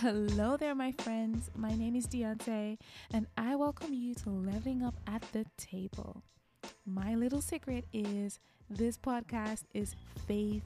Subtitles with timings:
[0.00, 1.50] Hello there, my friends.
[1.54, 2.78] My name is Deontay,
[3.12, 6.22] and I welcome you to Leveling Up at the Table.
[6.86, 8.38] My little secret is
[8.70, 9.96] this podcast is
[10.26, 10.62] faith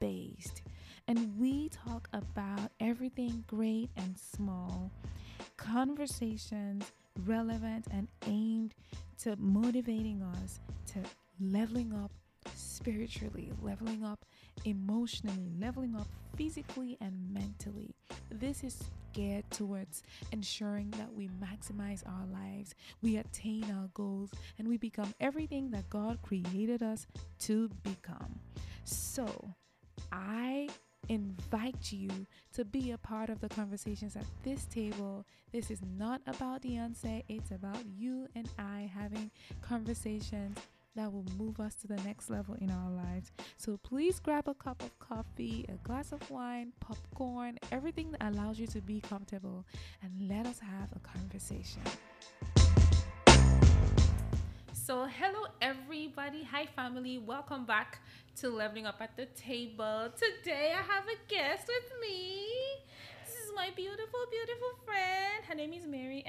[0.00, 0.62] based,
[1.06, 4.90] and we talk about everything great and small,
[5.58, 6.90] conversations
[7.26, 8.74] relevant and aimed
[9.18, 11.00] to motivating us to
[11.38, 12.10] leveling up
[12.78, 14.24] spiritually, leveling up
[14.64, 16.06] emotionally, leveling up
[16.36, 17.92] physically and mentally.
[18.30, 18.80] This is
[19.12, 25.12] geared towards ensuring that we maximize our lives, we attain our goals, and we become
[25.18, 27.08] everything that God created us
[27.40, 28.38] to become.
[28.84, 29.54] So,
[30.12, 30.68] I
[31.08, 32.10] invite you
[32.52, 35.26] to be a part of the conversations at this table.
[35.52, 40.56] This is not about the Beyonce, it's about you and I having conversations
[40.96, 43.30] that will move us to the next level in our lives.
[43.56, 48.58] So please grab a cup of coffee, a glass of wine, popcorn, everything that allows
[48.58, 49.64] you to be comfortable,
[50.02, 51.82] and let us have a conversation.
[54.72, 56.42] So, hello everybody.
[56.50, 57.18] Hi, family.
[57.18, 58.00] Welcome back
[58.36, 60.08] to Leveling Up at the Table.
[60.16, 62.46] Today, I have a guest with me.
[63.22, 65.44] This is my beautiful, beautiful friend.
[65.46, 66.24] Her name is Maryann.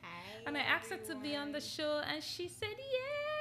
[0.00, 3.35] Hi, And I asked her to be on the show, and she said yes.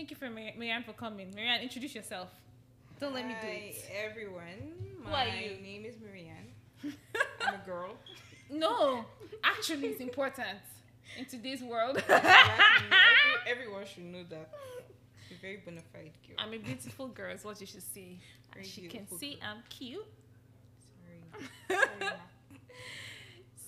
[0.00, 1.30] Thank you for Mar- Maryann for coming.
[1.36, 2.30] Maryann, introduce yourself.
[2.98, 3.84] Don't let me do it.
[3.86, 4.72] Hi, everyone.
[5.04, 5.62] My you?
[5.62, 6.46] name is Maryann.
[7.46, 7.96] I'm a girl.
[8.50, 9.04] No,
[9.44, 10.56] actually, it's important
[11.18, 11.98] in today's world.
[11.98, 12.96] Exactly.
[13.44, 14.48] Every, everyone should know that.
[15.30, 16.36] A very bona fide girl.
[16.38, 18.18] I'm a beautiful girl, is what you should see.
[18.54, 19.50] Very As you can see, girl.
[19.50, 20.06] I'm cute.
[21.68, 22.10] Sorry.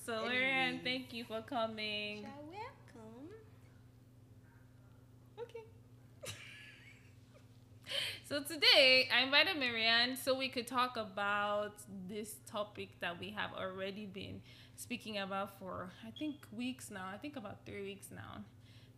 [0.07, 2.23] So, Maryann, thank you for coming.
[2.23, 3.29] You're welcome.
[5.39, 5.65] Okay.
[8.25, 11.75] So today I invited Maryann so we could talk about
[12.09, 14.41] this topic that we have already been
[14.77, 17.07] speaking about for I think weeks now.
[17.13, 18.45] I think about three weeks now.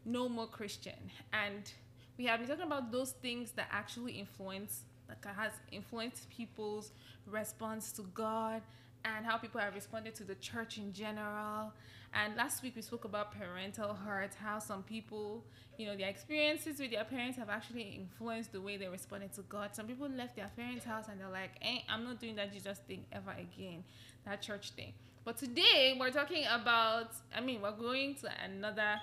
[0.04, 1.72] No more Christian, and
[2.18, 6.92] we have been talking about those things that actually influence, like has influenced people's
[7.26, 8.60] response to God
[9.04, 11.72] and how people have responded to the church in general.
[12.12, 15.44] And last week we spoke about parental hurt, how some people,
[15.76, 19.43] you know, their experiences with their parents have actually influenced the way they responded to
[19.43, 19.75] God.
[19.75, 22.78] Some people left their parents' house and they're like, eh, I'm not doing that Jesus
[22.87, 23.82] thing ever again,
[24.25, 24.93] that church thing.
[25.25, 29.00] But today we're talking about, I mean, we're going to another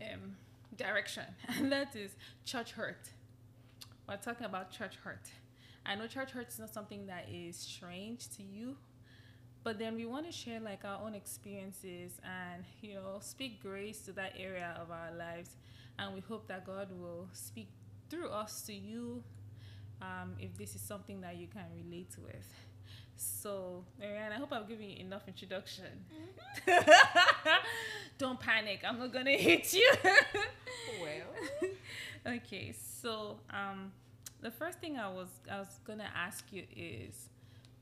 [0.00, 0.36] um,
[0.76, 1.24] direction,
[1.56, 2.12] and that is
[2.44, 3.10] church hurt.
[4.08, 5.30] We're talking about church hurt.
[5.84, 8.76] I know church hurt is not something that is strange to you,
[9.64, 14.00] but then we want to share like our own experiences and you know speak grace
[14.02, 15.56] to that area of our lives,
[15.98, 17.68] and we hope that God will speak
[18.10, 19.22] through us to you
[20.00, 22.46] um, if this is something that you can relate with.
[23.16, 25.84] So, Maryann, I hope I've given you enough introduction.
[28.18, 28.80] Don't panic.
[28.86, 29.92] I'm not gonna hit you.
[31.00, 31.70] Well,
[32.36, 33.92] okay, so um,
[34.42, 37.28] the first thing I was I was gonna ask you is,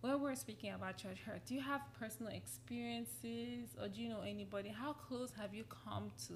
[0.00, 4.22] when we're speaking about church hurt, do you have personal experiences, or do you know
[4.22, 4.68] anybody?
[4.70, 6.34] How close have you come to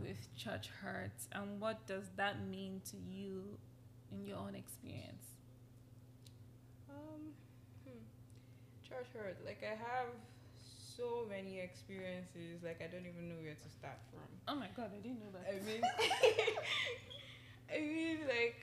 [0.00, 3.58] with church hurt, and what does that mean to you
[4.10, 5.32] in your own experience?
[6.90, 7.32] um,
[7.84, 8.02] hmm.
[8.86, 9.38] church hurt.
[9.44, 10.12] Like I have
[10.96, 12.62] so many experiences.
[12.62, 14.28] Like I don't even know where to start from.
[14.48, 15.46] Oh my God, I didn't know that.
[15.48, 15.82] I mean,
[17.72, 18.60] I mean, like,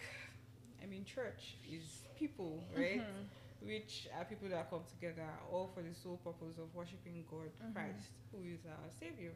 [0.82, 3.00] I mean, church is people, right?
[3.02, 3.26] Mhm.
[3.62, 7.74] Which are people that come together all for the sole purpose of worshiping God, Mhm.
[7.74, 9.34] Christ, who is our Savior.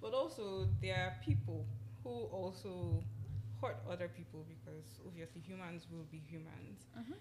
[0.00, 1.66] But also, there are people
[2.02, 3.04] who also
[3.60, 6.86] hurt other people because obviously humans will be humans.
[6.96, 7.16] Mhm.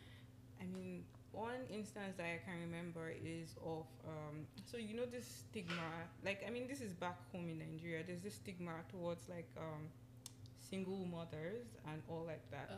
[0.61, 5.27] I mean, one instance that I can remember is of um, so you know this
[5.27, 6.07] stigma.
[6.23, 8.03] Like, I mean, this is back home in Nigeria.
[8.03, 9.89] There's this stigma towards like um,
[10.57, 12.69] single mothers and all like that.
[12.71, 12.75] Uh,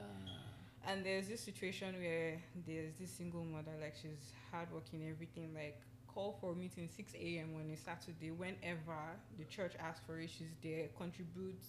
[0.87, 6.37] And there's this situation where there's this single mother, like she's hardworking, everything, like call
[6.41, 7.51] for a meeting 6 a.m.
[7.55, 8.97] on a Saturday, whenever
[9.37, 11.67] the church asks for it, she's there, contributes,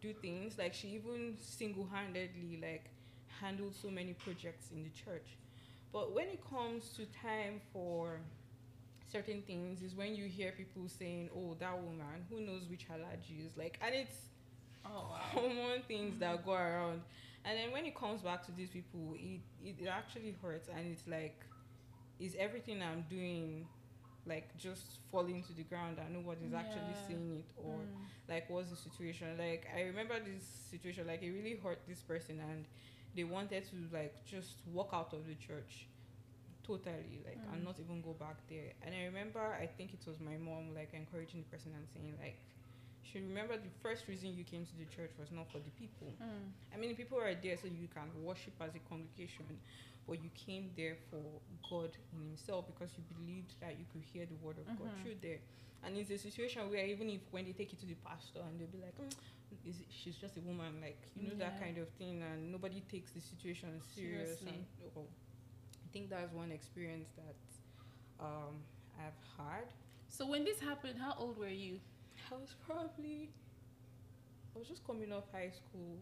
[0.00, 0.58] do things.
[0.58, 2.90] Like she even single-handedly like
[3.40, 5.26] handled so many projects in the church.
[5.92, 8.20] But when it comes to time for
[9.10, 13.50] certain things, is when you hear people saying, "Oh, that woman, who knows which allergies?"
[13.56, 14.16] Like, and it's
[14.86, 15.20] oh wow.
[15.34, 17.02] common things that go around.
[17.44, 20.68] And then when it comes back to these people, it, it, actually hurts.
[20.68, 21.44] And it's like,
[22.20, 23.66] is everything I'm doing
[24.26, 27.50] like just falling to the ground and nobody's actually seeing it?
[27.56, 28.08] Or Mm.
[28.28, 29.36] like, what's the situation?
[29.38, 32.66] Like, I remember this situation, like, it really hurt this person and
[33.14, 35.88] they wanted to like just walk out of the church
[36.64, 37.54] totally like Mm.
[37.54, 40.74] and not even go back there and i remember i think it was my mom
[40.74, 42.38] like encouraging the person and saying like
[43.02, 46.12] she remember the first reason you came to the church was not for the people
[46.22, 46.52] Mm.
[46.74, 49.44] i mean the people are there so you can worship as a congregation
[50.06, 51.22] but you came there for
[51.70, 55.02] god in himself because you believed that you could hear the word of god Mhm.
[55.02, 55.40] through there
[55.84, 58.58] and it's a situation where even if when they take you to the pastor and
[58.58, 59.12] they'll be like mm,
[59.68, 62.80] is it, she's just a woman like you know that kind of thing and nobody
[62.90, 64.64] takes the situation serious Seriously.
[64.82, 65.06] and oh,
[65.84, 67.36] i think that's one experience that
[68.24, 68.54] um
[68.98, 69.66] i've had
[70.08, 71.80] So when this happened, how old were you?
[72.30, 73.30] I was probably
[74.54, 75.96] i was just coming off high school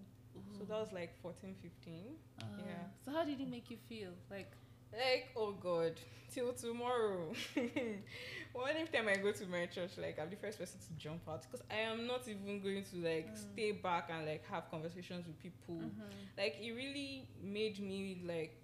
[0.57, 1.95] so that was like 14 15
[2.41, 2.73] Uh, yeah.
[3.05, 4.11] So how did it make you feel?
[4.31, 4.53] Like,
[4.93, 5.95] like oh god
[6.33, 7.33] till tomorrow
[8.53, 11.43] one time i go to my church like i'm the first person to jump out
[11.43, 13.37] because i am not even going to like Mm.
[13.53, 16.11] stay back and like have conversations with people mhm.
[16.37, 18.57] like it really made me like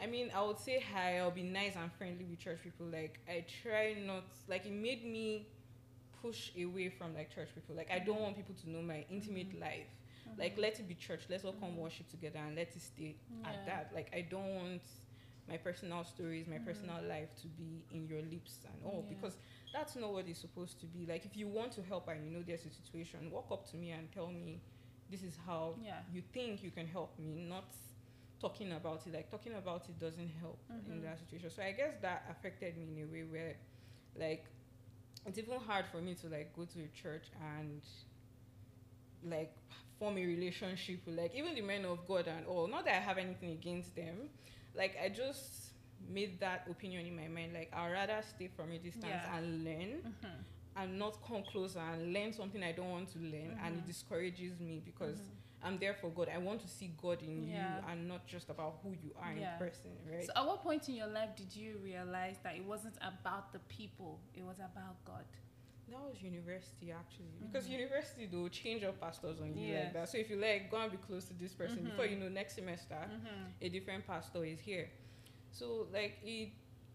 [0.00, 3.18] i mean i would say hi i'll be nice and friendly with church people like
[3.28, 5.46] i try not like it made me
[6.22, 9.50] push away from like church people like i don't want people to know my intimate
[9.52, 9.60] Mhm.
[9.60, 9.90] life
[10.38, 11.76] like let it be church let's all come Mhm.
[11.86, 13.50] worship together and let it stay Yeah.
[13.50, 14.82] at that like i don't want
[15.48, 16.64] my personal stories my Mhm.
[16.64, 19.08] personal life to be in your lips and all Yeah.
[19.14, 19.36] because
[19.72, 22.30] that's not what it's supposed to be like if you want to help and you
[22.30, 24.60] know there's a situation walk up to me and tell me
[25.10, 26.02] this is how Yeah.
[26.14, 27.74] you think you can help me not
[28.40, 31.02] talking about it like talking about it doesn't help in Mhm.
[31.02, 33.56] that situation so i guess that affected me in a way where
[34.16, 34.46] like
[35.26, 37.24] it's even hard for me to like go to a church
[37.56, 37.80] and
[39.24, 39.54] like
[39.98, 43.00] form a relationship with like even the men of god and all not that i
[43.00, 44.28] have anything against them
[44.74, 45.70] like i just
[46.08, 49.36] made that opinion in my mind like i'd rather stay from a distance Yeah.
[49.36, 50.30] and learn Mhm.
[50.74, 53.86] and not come closer and learn something I don't want to learn, and it Mhm.
[53.86, 55.36] discourages me because Mhm.
[55.64, 56.28] I'm there for God.
[56.34, 57.76] I want to see God in Yeah.
[57.78, 59.52] you and not just about who you are Yeah.
[59.54, 60.24] in person, right?
[60.26, 63.60] So at what point in your life did you realize that it wasn't about the
[63.68, 65.24] people, it was about God?
[65.88, 67.72] that was university actually, because Mhm.
[67.72, 69.84] university they'll change up pastors on you Yes.
[69.84, 70.08] like that.
[70.08, 72.10] So if you like go and be close to this person before Mhm.
[72.12, 73.44] you know next semester Mm-hmm.
[73.60, 74.88] a different pastor is here.
[75.50, 76.52] So like it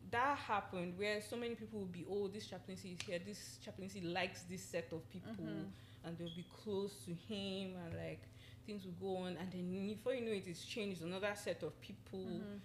[0.09, 4.01] that happened where so many people will be oh this chaplaincy is here this chaplaincy
[4.01, 5.69] likes this set of people Mhm.
[6.03, 8.21] and they'll be close to him and like
[8.67, 11.73] things will go on and then before you know it it's changed another set of
[11.81, 12.59] people Mhm.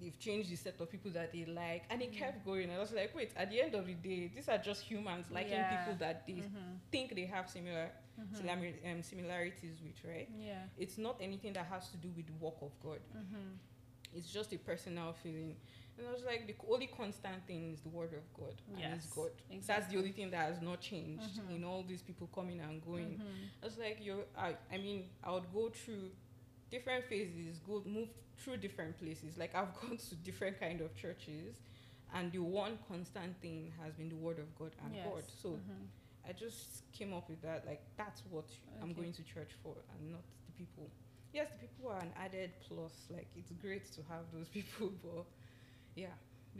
[0.00, 2.18] they've changed the set of people that they like and it Mhm.
[2.18, 4.82] kept going i was like wait at the end of the day these are just
[4.82, 5.76] humans liking Yeah.
[5.76, 6.78] people that they Mhm.
[6.92, 8.90] think they have similar Mhm.
[8.92, 10.66] um, similarities with right Yeah.
[10.76, 14.16] it's not anything that has to do with the work of god Mm-hmm.
[14.16, 15.56] it's just a personal feeling
[15.98, 19.04] and i was like the only constant thing is the word of god and Yes,
[19.04, 19.30] it's god
[19.66, 21.56] that's the only thing that has not changed Mhm.
[21.56, 23.48] in all these people coming and going Mhm.
[23.62, 26.10] I was like, you're, I, I mean, I would go through
[26.70, 29.36] different phases, go move through different places.
[29.36, 31.56] Like I've gone to different kind of churches,
[32.14, 35.04] and the one constant thing has been the word of God and Yes.
[35.06, 35.24] God.
[35.42, 35.88] So Mhm.
[36.28, 37.66] I just came up with that.
[37.66, 38.46] Like that's what
[38.80, 40.88] I'm going to church for, and not the people.
[41.32, 42.94] Yes, the people are an added plus.
[43.10, 45.26] Like it's great to have those people, but
[46.02, 46.16] yeah.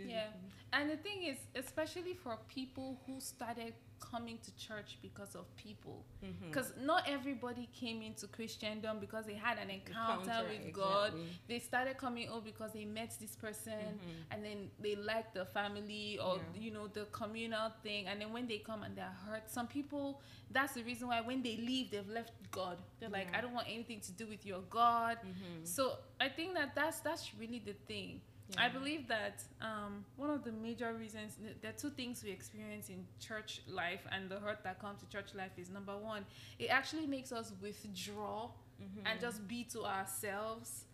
[0.06, 0.26] Yeah.
[0.73, 6.05] And the thing is, especially for people who started coming to church because of people,
[6.46, 11.06] because not everybody came into Christendom because they had an encounter, Encounter, with God.
[11.08, 11.29] exactly.
[11.49, 13.72] They started coming oh because they met this person.
[13.98, 14.24] Mhm.
[14.32, 16.60] and then they liked the family or Yeah.
[16.65, 20.20] you know the communal thing and then when they come and they're hurt some people
[20.53, 23.67] that's the reason why when they leave they've left god they're like i don't want
[23.69, 25.67] anything to do with your god Mhm.
[25.67, 25.82] so
[26.20, 28.20] i think that that's that's really the thing
[28.56, 32.88] i believe that um, one of the major reasons there are two things we experience
[32.88, 36.24] in church life and the hurt that comes to church life is number one
[36.58, 38.48] it actually makes us withdraw
[38.81, 39.02] Mhm.
[39.06, 40.84] and just be to ourselves.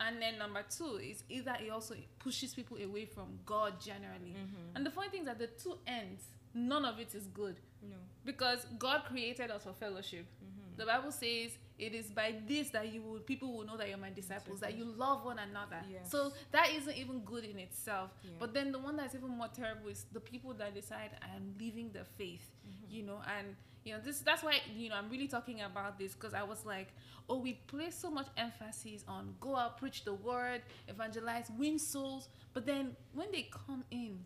[0.00, 4.32] And then number two is either it also pushes people away from God generally.
[4.34, 4.74] Mhm.
[4.74, 7.96] And the funny thing is that the two ends, none of it is good no.
[8.24, 10.24] because God created us for fellowship.
[10.42, 10.76] Mhm.
[10.78, 13.98] The Bible says it is by this that you will people will know that you're
[13.98, 15.80] my disciples, that you love one another.
[15.90, 16.10] Yes.
[16.10, 18.10] So that isn't even good in itself.
[18.22, 18.30] Yeah.
[18.38, 21.54] But then the one that's even more terrible is the people that decide I am
[21.58, 22.90] leaving the faith Mhm.
[22.90, 23.54] you know and
[23.84, 26.66] you know this that's why you know i'm really talking about this because i was
[26.66, 26.88] like
[27.28, 32.28] oh we place so much emphasis on go out preach the word evangelize win souls
[32.52, 34.18] but then when they come in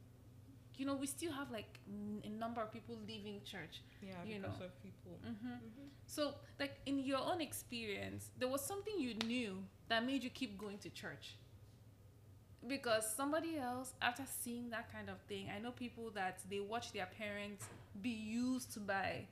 [0.81, 4.37] you know we still have like n- a number of people leaving church yeah, you
[4.41, 4.67] because know.
[4.69, 5.15] of people.
[5.23, 5.87] hmm Mhm.
[6.17, 6.23] so
[6.63, 9.53] like in your own experience there was something you knew
[9.91, 11.27] that made you keep going to church
[12.67, 16.93] because somebody else after seeing that kind of thing i know people that they watch
[16.93, 17.65] their parents
[18.03, 19.27] be used by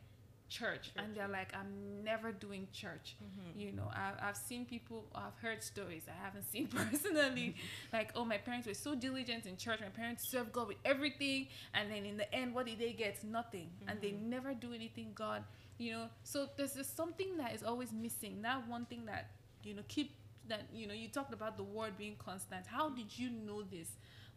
[0.49, 3.17] church, and they're like, I'm never doing church.
[3.23, 3.61] Mm-hmm.
[3.61, 7.55] You know, I've, I've seen people, I've heard stories I haven't seen personally.
[7.93, 9.81] like, oh, my parents were so diligent in church.
[9.81, 11.49] My parents served God with everything.
[11.75, 13.23] And then in the end, what did they get?
[13.25, 13.71] Nothing.
[13.87, 14.23] And they Mhm.
[14.23, 15.45] never do anything God,
[15.79, 16.09] you know.
[16.25, 18.43] So there's just something that is always missing.
[18.43, 19.31] That one thing that,
[19.63, 20.15] you know, keep
[20.49, 22.67] that, you know, you talked about the word being constant.
[22.67, 23.89] How did you know this?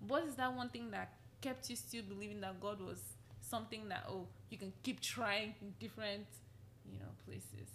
[0.05, 2.99] What is that one thing that kept you still believing that God was
[3.51, 6.25] something that, oh, you can keep trying in different,
[6.91, 7.67] you know, places?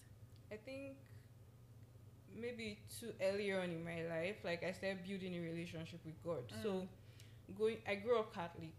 [0.50, 0.96] I think
[2.34, 6.44] maybe too earlier on in my life, like I started building a relationship with God.
[6.62, 6.88] So Mm.
[7.58, 8.74] going, I grew up Catholic,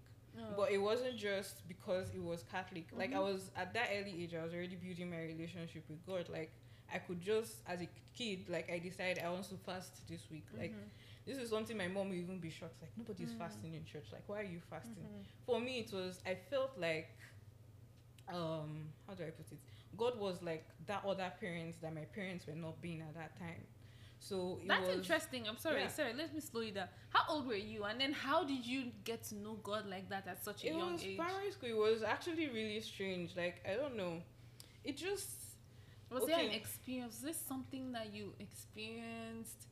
[0.56, 2.86] but it wasn't just because it was Catholic.
[2.92, 3.24] Like I Mhm.
[3.34, 6.30] was at that early age, I was already building my relationship with God.
[6.30, 6.52] Like
[6.94, 10.46] I could just, as a kid, like I decided I want to fast this week.
[10.62, 10.90] Like Mhm.
[11.28, 12.82] This is something my mom will even be shocked.
[12.82, 13.38] Like nobody's Mm.
[13.38, 14.08] fasting in church.
[14.12, 15.04] Like why are you fasting?
[15.06, 15.26] Mhm.
[15.46, 17.10] for me it was i felt like
[18.30, 19.60] um how do i put it
[19.96, 23.64] god was like that other parents that my parents were not being at that time
[24.20, 25.48] so it That's was interesting.
[25.48, 25.90] I'm sorry, yeah.
[25.90, 26.12] sorry.
[26.16, 26.88] Let me slow you down.
[27.10, 30.26] How old were you, and then how did you get to know God like that
[30.28, 31.18] at such a it young was age?
[31.18, 34.14] primary school it was actually really strange like i don't know
[34.84, 35.30] it just
[36.10, 37.14] Was there an experience?
[37.14, 39.68] Was this something that you experienced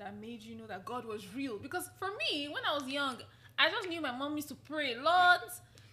[0.00, 1.58] that made you know that God was real?
[1.58, 3.16] Because for me, when I was young,
[3.58, 5.40] I just knew my mom used to pray a lot.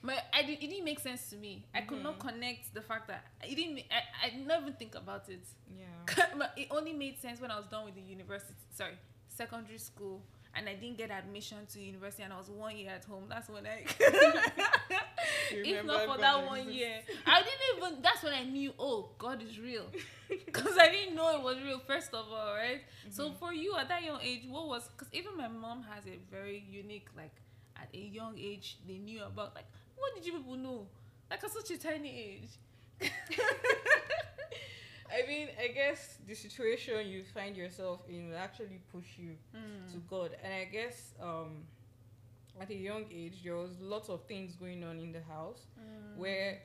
[0.02, 1.66] My, I did, it didn't make sense to me.
[1.74, 2.28] I could not Mhm.
[2.30, 3.80] connect the fact that it didn't.
[3.92, 5.42] I, I never think about it.
[5.78, 8.98] yeah it only made sense when I was done with the university, sorry,
[9.28, 10.22] secondary school,
[10.56, 13.26] and I didn't get admission to university, and I was one year at home.
[13.28, 13.84] That's when I,
[15.66, 16.78] if not for God that one exists.
[16.80, 18.02] year, I didn't even.
[18.02, 19.86] That's when I knew, oh, God is real,
[20.46, 21.80] because I didn't know it was real.
[21.80, 22.82] First of all, right?
[23.10, 23.38] So Mhm.
[23.40, 24.88] for you at that young age, what was?
[24.90, 27.36] Because even my mom has a very unique, like,
[27.76, 30.88] at a young age, they knew about like, what did you people know?
[31.30, 32.50] Like at such a tiny age.
[35.12, 39.92] i mean i guess the situation you find yourself in will actually push you Mm.
[39.92, 40.36] to God.
[40.44, 41.64] And I guess um,
[42.60, 46.18] at a young age, there was lots of things going on in the house Mm.
[46.18, 46.62] where,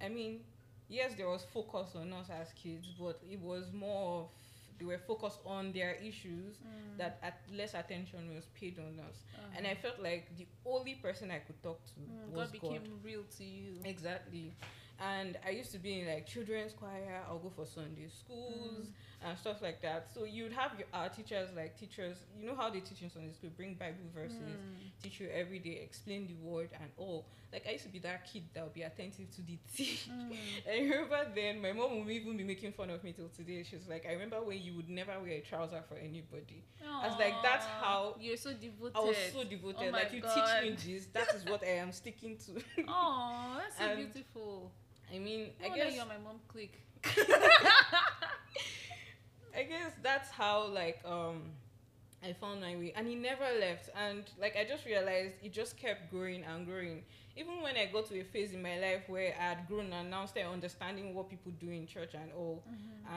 [0.00, 0.40] I mean,
[0.88, 4.28] yes, there was focus on us as kids, but it was more of
[4.78, 6.96] they were focused on their issues Mm.
[6.96, 9.24] that at less attention was paid on us.
[9.34, 9.46] Uh-huh.
[9.58, 12.70] And I felt like the only person I could talk to Mm, was God God.
[12.72, 13.74] became real to you.
[13.84, 14.54] Exactly.
[14.98, 18.92] And I used to be in like children's choir, I'll go for Sunday schools Mm.
[19.26, 20.08] And stuff like that.
[20.14, 23.32] So you'd have your our teachers like teachers, you know how they teach in Sunday
[23.32, 25.02] school, bring Bible verses, Mm.
[25.02, 27.26] teach you every day, explain the word and all.
[27.52, 29.98] Like I used to be that kid that would be attentive to the T.
[30.08, 30.32] Mm.
[30.68, 33.62] I remember then my mom would even be making fun of me till today.
[33.68, 36.62] She's like, I remember when you would never wear a trouser for anybody.
[36.88, 38.96] I was like, that's how- you're so devoted.
[38.96, 39.88] I was so devoted.
[39.88, 40.34] Oh like you God.
[40.34, 42.52] teach me this, that is what I am sticking to.
[42.88, 44.72] Oh, that's so And beautiful.
[45.12, 46.78] I mean, I I guess you're my mom clique.
[49.56, 51.42] I guess that's how like um
[52.22, 55.76] I found my way and he never left and like I just realized it just
[55.76, 57.02] kept growing and growing.
[57.36, 60.10] Even when I got to a phase in my life where I had grown and
[60.10, 62.62] now started understanding what people do in church and all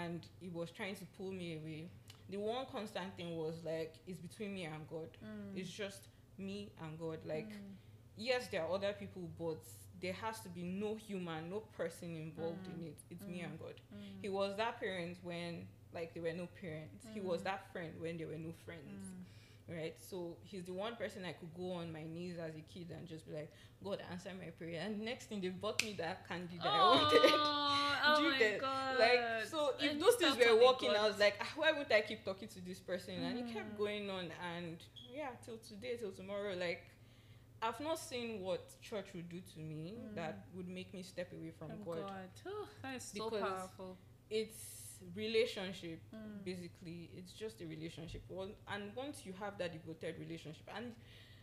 [0.01, 1.89] and it was trying to pull me away.
[2.29, 5.09] The one constant thing was like it's between me and God.
[5.23, 5.57] Mm.
[5.59, 7.19] It's just me and God.
[7.25, 7.75] Like Mm.
[8.15, 9.59] yes there are other people but
[10.01, 12.73] there has to be no human, no person involved Mm.
[12.79, 12.97] in it.
[13.11, 13.45] It's me Mm.
[13.49, 13.75] and God.
[13.93, 14.21] Mm.
[14.21, 17.05] He was that parent when like there were no parents.
[17.13, 17.45] He was Mm.
[17.45, 19.07] that friend when there were no friends.
[19.09, 19.23] Mm.
[19.69, 19.95] Right?
[20.01, 23.07] So he's the one person I could go on my knees as a kid and
[23.07, 23.50] just be like,
[23.81, 24.81] God answer my prayer.
[24.83, 27.21] And next thing they bought me that candy that I wanted.
[27.31, 29.00] Oh, oh Do you my get- god.
[29.00, 32.01] Like so if And those things were working, I was like, ah, why would I
[32.01, 33.13] keep talking to this person?
[33.23, 33.77] And it kept Mm.
[33.77, 34.77] going on and
[35.09, 36.83] yeah, till today, till tomorrow, like
[37.62, 40.15] I've not seen what church would do to me Mm.
[40.15, 42.00] that would make me step away from Oh God.
[42.07, 42.29] God.
[42.47, 43.97] Oh, that is so Because- powerful.
[44.29, 44.82] It's
[45.15, 46.43] relationship Mm.
[46.45, 48.22] basically it's just a relationship
[48.67, 50.93] and once you have that devoted relationship and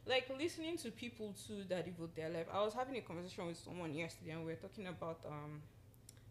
[0.07, 3.57] like listening to people too that devote their life i was having a conversation with
[3.59, 5.61] someone yesterday and we were talking about um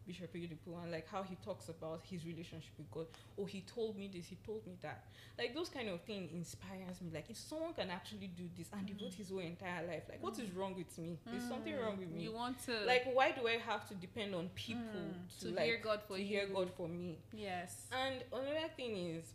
[0.09, 3.05] bishop Oyedepo and like how he talks about his relationship with god
[3.39, 5.03] oh he told me this he told me that
[5.37, 8.87] like those kind of thing inspires me like if someone can actually do this and
[8.87, 9.17] devote Mm.
[9.21, 11.81] his whole entire life like what is wrong with me there's something Mm.
[11.81, 14.81] wrong with me You want to like why do i have to depend on people
[15.05, 16.27] Mm, to, to like hear God for to you.
[16.33, 17.85] hear god for me Yes.
[18.01, 19.25] and another thing is,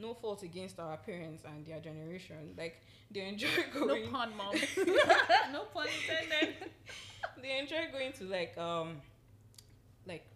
[0.00, 2.54] no fault against our parents and their generation.
[2.56, 2.76] Like
[3.10, 4.04] they enjoy going.
[4.04, 4.54] No pun, mom.
[5.52, 6.54] no pun intended.
[7.42, 8.88] they enjoy going to like um,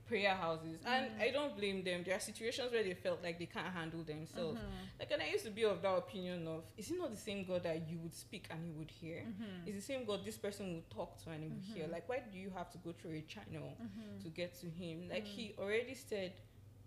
[0.07, 2.03] prayer houses, and I don't blame them.
[2.05, 4.59] There are situations where they felt like they can't handle themselves.
[4.59, 4.99] Mm-hmm.
[5.01, 7.45] Like, and I used to be of that opinion of, is it not the same
[7.45, 9.25] God that you would speak and he would hear?
[9.27, 9.69] Mm-hmm.
[9.69, 11.87] Is the same God this person would talk to and he would hear?
[11.91, 14.23] Like, why do you have to go through a channel Mm-hmm.
[14.23, 15.09] to get to him?
[15.11, 16.33] Like, he already said,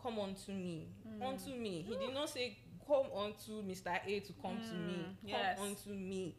[0.02, 1.22] "Come unto me, Mm.
[1.28, 2.58] unto me." He did not say,
[2.88, 4.00] "Come unto Mr.
[4.06, 5.60] A to come to me." Mm, Come yes.
[5.60, 6.36] unto me.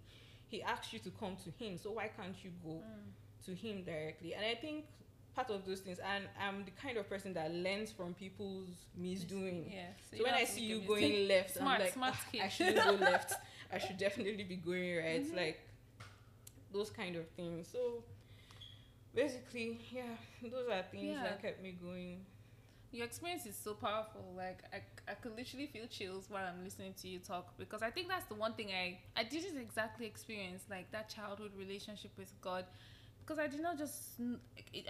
[0.48, 1.76] He asked you to come to him.
[1.78, 3.44] So why can't you go Mm.
[3.46, 4.34] to him directly?
[4.34, 4.86] And I think
[5.34, 8.68] part of those things, and I'm the kind of person that learns from people's
[9.00, 9.72] misdoing.
[9.72, 9.86] Yeah.
[10.16, 12.84] So when I see you going left, Smart, I'm like, smart "Ah, kid." I shouldn't
[12.84, 13.32] go left.
[13.72, 15.24] I should definitely be going right.
[15.24, 15.36] Mhm.
[15.36, 15.60] Like
[16.72, 17.68] those kind of things.
[17.72, 18.02] So
[19.14, 20.02] basically, yeah,
[20.42, 21.22] those are things Yeah.
[21.24, 22.24] that kept me going.
[22.92, 24.24] your experience is so powerful.
[24.36, 27.90] Like I, I could literally feel chills while I'm listening to you talk because I
[27.92, 32.32] think that's the one thing I I didn't exactly experience like that childhood relationship with
[32.40, 32.64] God
[33.30, 34.20] because I did not just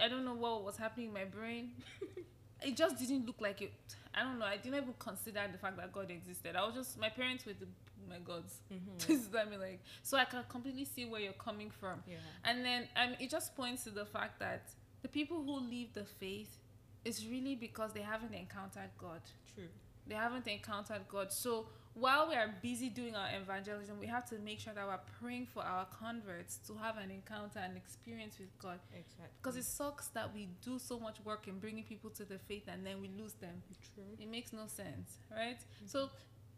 [0.03, 1.73] I don't know what was happening in my brain.
[2.61, 3.71] it just didn't look like it.
[4.15, 4.45] I don't know.
[4.45, 6.55] I didn't even consider the fact that God existed.
[6.55, 7.67] I was just my parents were the
[8.09, 8.55] my gods.
[8.73, 9.37] Mm-hmm.
[9.37, 12.01] I mean, like so I can completely see where you're coming from.
[12.07, 12.17] Yeah.
[12.43, 14.71] And then um, it just points to the fact that
[15.03, 16.57] the people who leave the faith
[17.05, 19.21] is really because they haven't encountered God.
[19.53, 19.65] True.
[20.07, 21.31] They haven't encountered God.
[21.31, 24.99] So while we are busy doing our evangelism, we have to make sure that we're
[25.19, 28.79] praying for our converts to have an encounter and experience with God.
[28.93, 29.25] Exactly.
[29.41, 32.63] Because it sucks that we do so much work in bringing people to the faith
[32.67, 33.61] and then we lose them.
[33.93, 34.03] true.
[34.19, 35.57] It makes no sense, right?
[35.57, 35.87] Mm-hmm.
[35.87, 36.09] So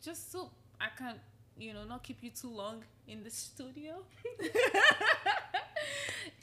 [0.03, 1.15] just so I can,
[1.57, 4.03] you know, not keep you too long in the studio.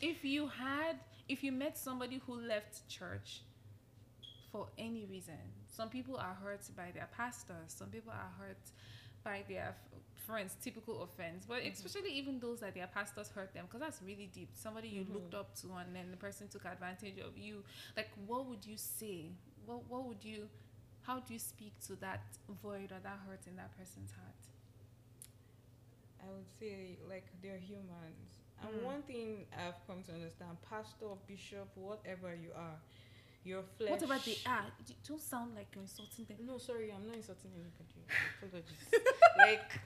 [0.02, 0.96] if you had
[1.28, 3.42] if you met somebody who left church
[4.52, 5.38] for any reason,
[5.68, 8.58] some people are hurt by their pastors, some people are hurt
[9.22, 11.72] by their f- friends, typical offense, but Mhm.
[11.72, 14.50] especially even those that their pastors hurt them, because that's really deep.
[14.54, 15.12] Somebody you Mhm.
[15.14, 17.64] looked up to, and then the person took advantage of you.
[17.96, 19.32] Like, what would you say?
[19.66, 20.48] What What would you?
[21.02, 22.20] How do you speak to that
[22.62, 24.34] void or that hurt in that person's heart?
[26.22, 28.42] I would say like they're humans.
[28.62, 28.84] And Mm.
[28.84, 32.78] one thing I've come to understand, pastor, bishop, whatever you are,
[33.44, 33.90] your flesh.
[33.90, 36.36] Whatever they are, you don't sound like you're insulting them.
[36.46, 38.00] No, sorry, I'm not insulting anybody.
[38.42, 39.06] Apologies.
[39.38, 39.80] like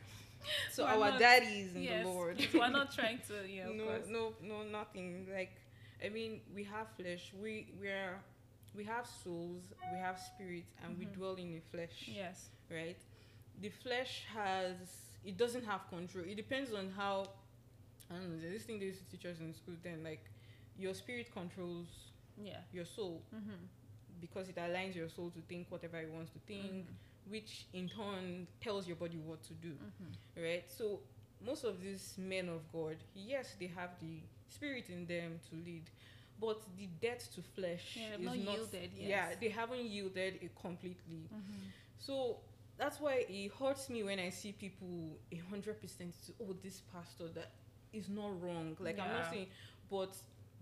[0.73, 2.49] so We're our not- daddies in yes, the Lord.
[2.54, 4.06] we're not trying to, yeah, no, course.
[4.08, 5.26] no, no, nothing.
[5.32, 5.52] Like
[6.04, 7.32] I mean, we have flesh.
[7.40, 8.21] We we are
[8.76, 9.62] we have souls,
[9.93, 11.14] we have spirit, and we Mhm.
[11.14, 12.08] dwell in the flesh.
[12.08, 12.49] Yes.
[12.71, 12.99] Right?
[13.60, 14.75] The flesh has
[15.25, 16.25] it doesn't have control.
[16.28, 17.28] It depends on how
[18.10, 20.25] I don't know, this thing they used to teach us in school then, like
[20.76, 21.86] your spirit controls
[22.42, 22.58] Yeah.
[22.73, 23.52] your soul Mm-hmm.
[24.20, 26.86] because it aligns your soul to think whatever it wants to think,
[27.28, 29.70] which in turn tells your body what to do.
[29.73, 30.42] Mm-hmm.
[30.42, 30.64] right?
[30.68, 31.00] So
[31.44, 35.84] most of these men of God, yes, they have the spirit in them to lead,
[36.40, 40.50] but the death to flesh Yeah, is not not yielded, Yeah, they haven't yielded it
[40.60, 41.28] completely.
[41.34, 41.68] Mm-hmm.
[41.99, 42.38] So
[42.78, 46.14] that's why it hurts me when I see people a hundred percent.
[46.40, 47.50] Oh, this pastor that
[47.92, 48.76] is not wrong.
[48.80, 49.47] Like I'm not saying,
[49.90, 50.14] but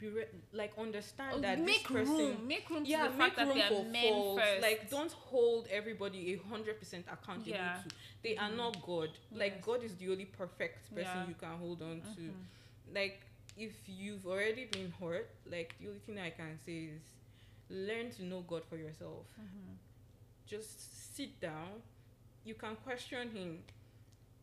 [0.03, 2.17] be re- like understand Oh, that make this person.
[2.17, 4.43] room, make room Yeah, make fact that room they are for faults.
[4.43, 4.63] first.
[4.63, 7.81] Like, don't hold everybody a hundred percent accountable Yeah.
[7.83, 7.89] to.
[8.25, 8.57] They are Mhm.
[8.57, 9.11] not God.
[9.31, 9.65] Like Yes.
[9.65, 11.29] God is the only perfect person Yeah.
[11.29, 12.21] you can hold on to.
[12.21, 12.45] Mhm.
[12.93, 13.21] Like
[13.57, 17.03] if you've already been hurt, like the only thing I can say is
[17.71, 19.25] learn to know God for yourself.
[19.41, 19.77] Mhm.
[20.47, 21.83] Just sit down.
[22.45, 23.63] You can question Him.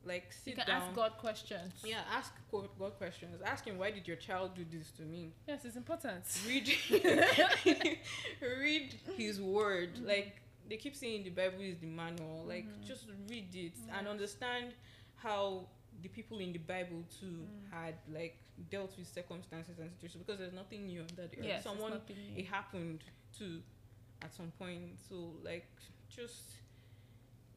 [0.06, 0.82] Like You sit can down.
[0.82, 1.74] ask God questions.
[1.84, 3.42] Yeah, ask God God questions.
[3.46, 5.34] Ask Him why did your child do this to me.
[5.48, 6.24] Yes, it's important.
[6.48, 6.68] read
[8.60, 10.08] read his word Mhm.
[10.08, 12.86] like they keep saying the bible is the manual like Mhm.
[12.86, 14.74] just read it and understand
[15.16, 15.68] how
[16.02, 17.70] the people in the bible too Mm.
[17.72, 18.38] had like
[18.70, 22.02] dealt with circumstances and situations because there's nothing new under the earth Yes, someone
[22.36, 23.04] it happened
[23.38, 23.62] to
[24.22, 25.68] at some point so like
[26.10, 26.59] just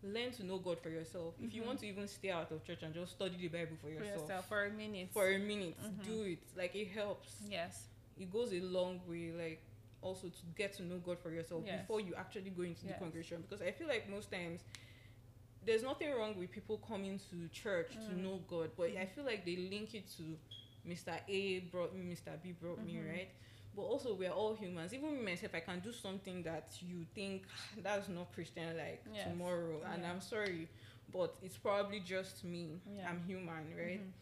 [0.02, 1.66] learn to know god for yourself if you Mhm.
[1.66, 4.20] want to even stay out of church and just study the bible for for yourself,
[4.22, 5.08] yourself for a minute.
[5.12, 6.04] for a minute Mhm.
[6.04, 7.86] do it like it helps yes.
[8.18, 9.62] it goes a long way like
[10.00, 11.80] also to get to know god for yourself Yes.
[11.82, 12.94] before you actually go into Yes.
[12.94, 14.64] the congregation because i feel like most times
[15.64, 18.16] there's nothing wrong with people coming to church to Mm.
[18.24, 20.36] know god but i feel like they link it to
[20.84, 23.08] mr a brought me mr b brought me Mhm.
[23.08, 23.28] right
[23.74, 27.44] but also we're all humans even me myself i can do something that you think
[27.50, 29.24] "Ah, that's not christian like Yes.
[29.28, 30.68] tomorrow and i'm sorry
[31.12, 33.08] but it's probably just me Yeah.
[33.08, 34.12] i'm human right Mhm.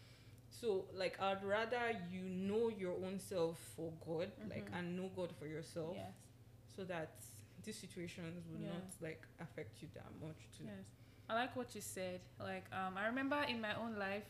[0.51, 4.79] so like I'd rather you know your own self for God, like Mhm.
[4.79, 6.13] and know God for yourself, Yes.
[6.77, 7.11] so that
[7.65, 8.73] these situations will Yeah.
[8.75, 10.65] not like affect you that much too.
[10.65, 10.87] Yes.
[11.29, 12.21] I like what you said.
[12.41, 14.25] Like, um, I remember in my own life,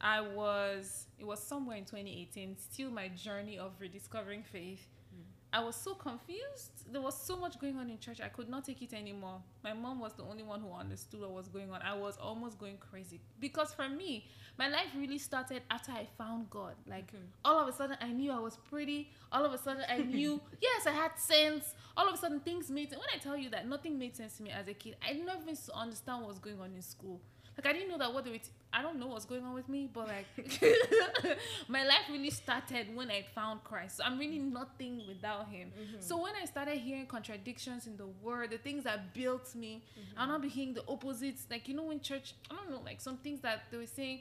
[0.00, 4.86] I was, it was somewhere in 2018, still my journey of rediscovering faith.
[5.14, 5.22] Mm.
[5.52, 6.90] I was so confused.
[6.90, 8.20] There was so much going on in church.
[8.20, 9.42] I could not take it anymore.
[9.62, 11.82] My mom was the only one who understood what was going on.
[11.82, 14.26] I was almost going crazy because for me,
[14.58, 16.74] my life really started after I found God.
[16.86, 17.22] Like Okay.
[17.44, 19.10] all of a sudden, I knew I was pretty.
[19.32, 21.74] All of a sudden, I knew yes, I had sense.
[21.96, 23.00] All of a sudden, things made sense.
[23.00, 25.28] When I tell you that nothing made sense to me as a kid, I didn't
[25.28, 27.20] even understand what was going on in school.
[27.62, 28.38] Like I didn't know that what they were.
[28.38, 30.24] T- I don't know what's going on with me, but like
[31.68, 33.98] my life really started when I found Christ.
[33.98, 35.68] So I'm really nothing without Him.
[35.78, 35.96] Mm-hmm.
[36.00, 39.84] So when I started hearing contradictions in the Word, the things that built me,
[40.16, 41.46] I'll not be hearing the opposites.
[41.50, 44.20] Like you know, in church, I don't know, like some things that they were saying,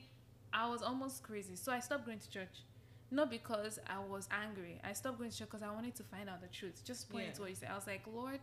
[0.51, 1.55] I was almost crazy.
[1.55, 2.63] So I stopped going to church.
[3.11, 4.79] Not because I was angry.
[4.83, 6.83] I stopped going to church because I wanted to find out the truth.
[6.85, 7.35] Just pointing Yeah.
[7.35, 7.69] to what you said.
[7.71, 8.39] I was like, Lord,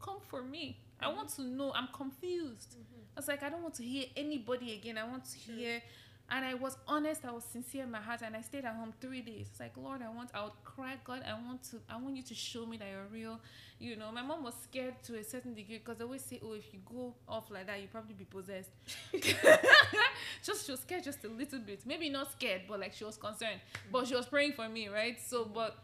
[0.00, 0.78] come for me.
[1.00, 1.16] I mm-hmm.
[1.16, 1.72] want to know.
[1.74, 2.70] I'm confused.
[2.72, 3.02] Mm-hmm.
[3.16, 4.98] I was like, I don't want to hear anybody again.
[4.98, 5.54] I want to Sure.
[5.54, 5.82] hear.
[6.30, 7.24] And I was honest.
[7.24, 9.46] I was sincere in my heart, and I stayed at home three days.
[9.50, 10.30] It's like, Lord, I want.
[10.34, 11.22] I would cry, God.
[11.26, 11.78] I want to.
[11.88, 13.40] I want you to show me that you're real.
[13.78, 16.52] You know, my mom was scared to a certain degree because they always say, "Oh,
[16.52, 18.70] if you go off like that, you probably be possessed."
[20.42, 21.86] just she was scared just a little bit.
[21.86, 23.60] Maybe not scared, but like she was concerned.
[23.90, 25.18] But she was praying for me, right?
[25.18, 25.54] So, mm-hmm.
[25.54, 25.78] but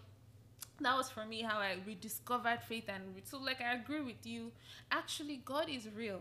[0.80, 4.50] that was for me how I rediscovered faith and so like I agree with you.
[4.90, 6.20] Actually, God is real.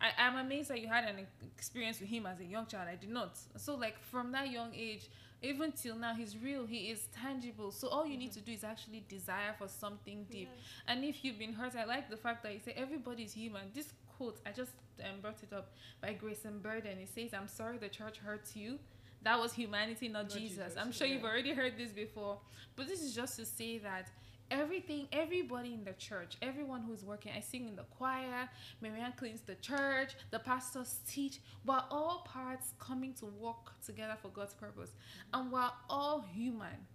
[0.00, 2.88] I, I'm amazed that you had an experience with him as a young child.
[2.90, 3.38] I did not.
[3.56, 5.08] So like from that young age,
[5.42, 6.66] even till now, he's real.
[6.66, 7.70] He is tangible.
[7.70, 10.48] So all you need to do is actually desire for something deep.
[10.88, 13.62] And if you've been hurt, I like the fact that you say everybody's human.
[13.74, 16.98] This quote, I just um, brought it up by Grace and Burden.
[16.98, 18.78] It says, "I'm sorry the church hurts you."
[19.24, 20.58] That was humanity, not, Not Jesus.
[20.58, 22.38] Jesus, I'm sure you've already heard this before,
[22.76, 24.10] but this is just to say that
[24.50, 28.48] everything, everybody in the church, everyone who's working, I sing in the choir,
[28.82, 34.28] Maryann cleans the church, the pastors teach, we're all parts coming to work together for
[34.28, 35.40] God's purpose, mm-hmm.
[35.40, 36.86] and we're all human.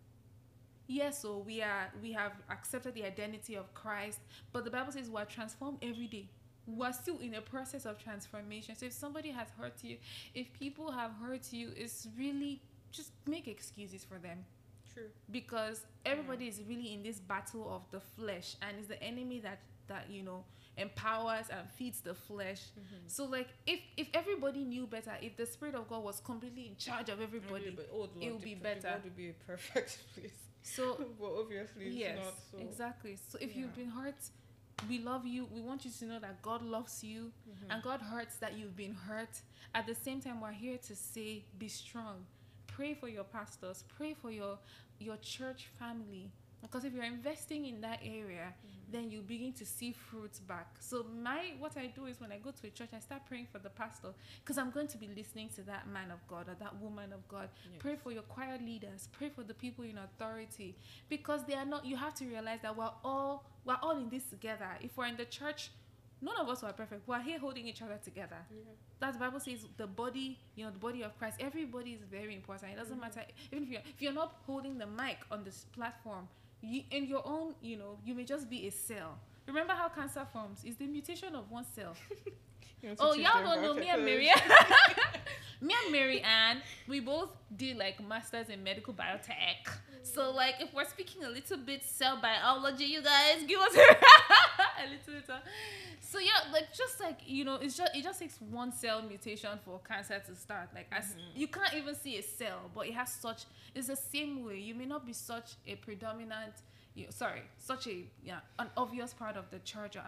[0.87, 4.19] Yes, so we are we have accepted the identity of Christ,
[4.51, 6.29] but the Bible says we're transformed every day.
[6.77, 8.75] We're still in a process of transformation.
[8.75, 9.97] So if somebody has hurt you,
[10.33, 14.45] if people have hurt you, it's really just make excuses for them
[14.93, 15.03] True.
[15.31, 19.59] because everybody is really in this battle of the flesh and it's the enemy that
[19.87, 20.43] that you know
[20.77, 22.95] empowers and feeds the flesh mm-hmm.
[23.07, 26.75] so like if if everybody knew better if the spirit of god was completely in
[26.77, 28.87] charge of everybody But, oh, Lord, it would be better.
[28.87, 30.31] world would be a perfect place.
[30.63, 32.33] so but obviously it's yes not.
[32.51, 32.57] So.
[32.59, 34.15] exactly so if you've been hurt
[34.87, 35.45] we love you.
[35.53, 37.71] We want you to know that god loves you Mhm.
[37.73, 39.41] and god hurts that you've been hurt.
[39.73, 42.25] At the same time we're here to say be strong.
[42.67, 43.83] Pray for your pastors.
[43.97, 44.59] Pray for your
[44.99, 46.31] your church family.
[46.61, 48.53] Because if you're investing in that area
[48.91, 50.67] then you begin to see fruits back.
[50.79, 53.47] So my what i do is when i go to a church i start praying
[53.51, 54.09] for the pastor
[54.41, 57.27] because i'm going to be listening to that man of god or that woman of
[57.27, 57.49] god.
[57.71, 57.79] Yes.
[57.79, 59.07] pray for your choir leaders.
[59.11, 60.75] Pray for the people in authority.
[61.09, 64.25] Because they are not you have to realize that we're all we're all in this
[64.25, 64.69] together.
[64.81, 65.71] If we're in the church
[66.21, 67.07] none of us are perfect.
[67.07, 68.37] We're here holding each other together.
[68.51, 68.73] Yeah.
[68.99, 71.37] that the bible says the body you know the body of christ.
[71.39, 72.73] Everybody is very important.
[72.73, 73.01] It doesn't Mhm.
[73.01, 73.23] matter.
[73.51, 76.27] Even if you're if you're not holding the mic on this platform
[76.61, 79.17] you in your own you know you may just be a cell
[79.47, 81.95] remember how cancer forms it's the mutation of one cell
[82.81, 84.05] You want to Oh, y'all don't know me and?
[84.05, 84.29] Mary.
[85.61, 89.67] me and Maryann, we both did like masters in medical biotech.
[90.03, 93.75] So like, if we're speaking a little bit cell biology, you guys give us
[94.85, 95.29] a little bit.
[95.29, 95.39] Uh,
[96.01, 99.51] so yeah, like just like you know, it's just it just takes one cell mutation
[99.63, 100.69] for cancer to start.
[100.73, 101.39] Like as mm-hmm.
[101.39, 103.43] you can't even see a cell, but it has such.
[103.75, 104.59] It's the same way.
[104.59, 106.53] You may not be such a predominant.
[106.99, 110.03] You, sorry, such a yeah an obvious part of the church, or,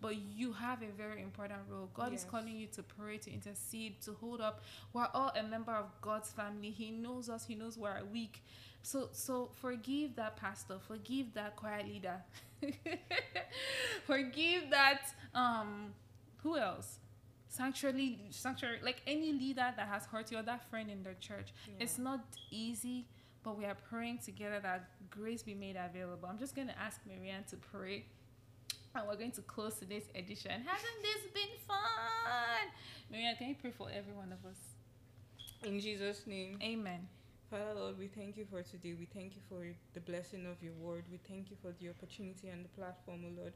[0.00, 1.88] but you have a very important role.
[1.94, 4.62] God is calling you to pray, to intercede, to hold up.
[4.92, 6.70] We're all a member of God's family.
[6.70, 7.46] He knows us.
[7.46, 8.42] He knows we're weak.
[8.82, 10.78] So so forgive that pastor.
[10.88, 12.20] Forgive that choir leader.
[14.06, 15.02] forgive that
[15.34, 15.94] um
[16.42, 16.98] who else?
[17.48, 21.52] Sanctuary sanctuary like any leader that has hurt you or that friend in the church.
[21.68, 21.84] Yeah.
[21.84, 23.06] It's not easy,
[23.42, 26.28] but we are praying together that grace be made available.
[26.28, 28.04] I'm just gonna ask Maryann to pray.
[28.94, 30.50] And we're going to close today's edition.
[30.50, 32.68] Hasn't this been fun?
[33.10, 34.58] Maryann, can you pray for every one of us?
[35.64, 36.58] In Jesus' name.
[36.62, 37.08] Amen.
[37.52, 38.94] Father Lord, we thank you for today.
[38.98, 41.04] We thank you for the blessing of your word.
[41.10, 43.52] We thank you for the opportunity and the platform, O Lord.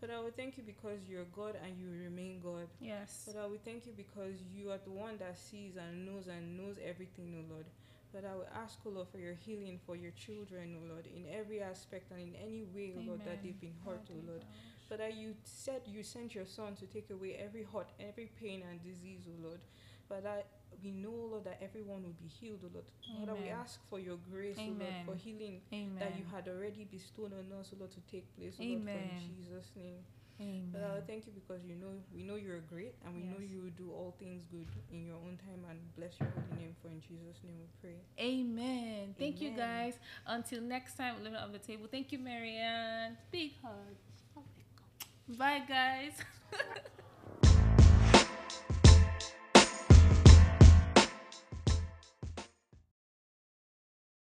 [0.00, 2.68] Father, we thank you because you're God and you remain God.
[2.80, 3.22] Yes.
[3.26, 6.76] Father, we thank you because you are the one that sees and knows and knows
[6.84, 7.66] everything, O Lord.
[8.12, 11.26] But I will ask, O Lord, for your healing for your children, O Lord, in
[11.32, 13.38] every aspect and in any way, O Lord, that Amen.
[13.42, 14.44] they've been hurt, O Lord.
[14.88, 18.82] Father, you said you sent your son to take away every hurt, every pain and
[18.82, 19.60] disease, O Lord.
[20.08, 20.42] Father,
[20.82, 22.86] we know, Lord, that everyone will be healed, O Lord.
[23.20, 25.94] Father, we ask for your grace, O Lord, for healing Amen.
[26.00, 29.36] that you had already bestowed on us, O Lord, to take place, O Lord, in
[29.38, 30.02] Jesus' name.
[30.40, 30.70] Amen.
[30.72, 33.76] Father, thank you because you know we know you're great and we know you will
[33.76, 37.00] do all things good in your own time and bless your holy name for in
[37.00, 37.96] Jesus' name we pray.
[38.18, 39.14] Amen.
[39.18, 39.98] Thank you guys.
[40.26, 41.88] Until next time, living on the table.
[41.90, 43.16] Thank you, Maryann.
[43.30, 43.72] Big hug.
[44.36, 45.38] Oh my God.
[45.38, 46.12] Bye, guys.